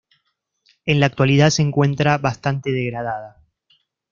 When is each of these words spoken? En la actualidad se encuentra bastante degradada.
En 0.87 0.99
la 0.99 1.05
actualidad 1.05 1.51
se 1.51 1.61
encuentra 1.61 2.17
bastante 2.17 2.71
degradada. 2.71 3.37